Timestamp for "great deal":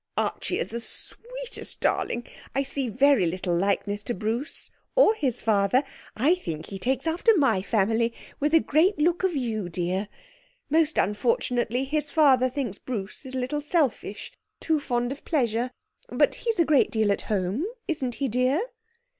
16.65-17.11